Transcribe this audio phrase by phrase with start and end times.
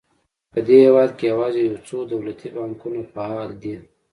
[0.51, 3.75] په دې هېواد کې یوازې یو څو دولتي بانکونه فعال دي.